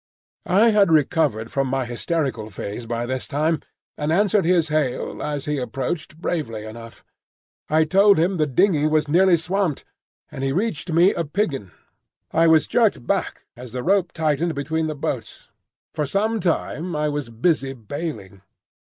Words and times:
I 0.47 0.71
had 0.71 0.91
recovered 0.91 1.51
from 1.51 1.67
my 1.67 1.85
hysterical 1.85 2.49
phase 2.49 2.87
by 2.87 3.05
this 3.05 3.27
time 3.27 3.61
and 3.99 4.11
answered 4.11 4.45
his 4.45 4.69
hail, 4.69 5.21
as 5.21 5.45
he 5.45 5.59
approached, 5.59 6.19
bravely 6.19 6.63
enough. 6.63 7.03
I 7.69 7.83
told 7.83 8.17
him 8.17 8.37
the 8.37 8.47
dingey 8.47 8.87
was 8.87 9.07
nearly 9.07 9.37
swamped, 9.37 9.85
and 10.31 10.43
he 10.43 10.51
reached 10.51 10.91
me 10.91 11.13
a 11.13 11.23
piggin. 11.23 11.69
I 12.31 12.47
was 12.47 12.65
jerked 12.65 13.05
back 13.05 13.45
as 13.55 13.73
the 13.73 13.83
rope 13.83 14.11
tightened 14.11 14.55
between 14.55 14.87
the 14.87 14.95
boats. 14.95 15.49
For 15.93 16.07
some 16.07 16.39
time 16.39 16.95
I 16.95 17.07
was 17.07 17.29
busy 17.29 17.73
baling. 17.73 18.41